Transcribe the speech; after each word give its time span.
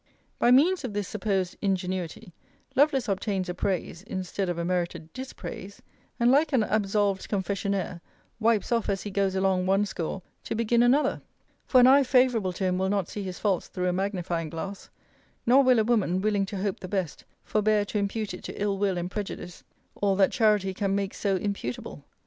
By 0.39 0.49
means 0.49 0.83
of 0.83 0.93
this 0.93 1.07
supposed 1.07 1.55
ingenuity, 1.61 2.33
Lovelace 2.75 3.07
obtains 3.07 3.49
a 3.49 3.53
praise, 3.53 4.01
instead 4.01 4.49
of 4.49 4.57
a 4.57 4.65
merited 4.65 5.13
dispraise; 5.13 5.79
and, 6.19 6.31
like 6.31 6.53
an 6.53 6.63
absolved 6.63 7.29
confessionaire, 7.29 8.01
wipes 8.39 8.71
off 8.71 8.89
as 8.89 9.03
he 9.03 9.11
goes 9.11 9.35
along 9.35 9.67
one 9.67 9.85
score, 9.85 10.23
to 10.45 10.55
begin 10.55 10.81
another: 10.81 11.21
for 11.67 11.79
an 11.79 11.85
eye 11.85 12.01
favourable 12.01 12.51
to 12.51 12.63
him 12.63 12.79
will 12.79 12.89
not 12.89 13.09
see 13.09 13.21
his 13.21 13.37
faults 13.37 13.67
through 13.67 13.87
a 13.89 13.93
magnifying 13.93 14.49
glass; 14.49 14.89
nor 15.45 15.63
will 15.63 15.77
a 15.77 15.83
woman, 15.83 16.19
willing 16.19 16.47
to 16.47 16.57
hope 16.57 16.79
the 16.79 16.87
best, 16.87 17.23
forbear 17.43 17.85
to 17.85 17.99
impute 17.99 18.33
it 18.33 18.43
to 18.45 18.59
ill 18.59 18.79
will 18.79 18.97
and 18.97 19.11
prejudice 19.11 19.63
all 19.93 20.15
that 20.15 20.31
charity 20.31 20.73
can 20.73 20.95
make 20.95 21.13
so 21.13 21.35
imputable. 21.35 22.03